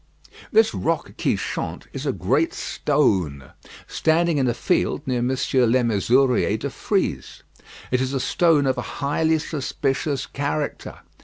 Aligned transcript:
This 0.51 0.73
Roque 0.73 1.15
qui 1.15 1.35
Chante 1.37 1.85
is 1.93 2.07
a 2.07 2.11
great 2.11 2.55
stone, 2.55 3.51
standing 3.85 4.39
in 4.39 4.47
a 4.47 4.53
field 4.55 5.05
near 5.05 5.21
Mons. 5.21 5.41
Lemézurier 5.51 6.57
de 6.57 6.71
Fry's. 6.71 7.43
It 7.91 8.01
is 8.01 8.11
a 8.11 8.19
stone 8.19 8.65
of 8.65 8.79
a 8.79 8.93
highly 8.97 9.37
suspicious 9.37 10.25
character. 10.25 11.01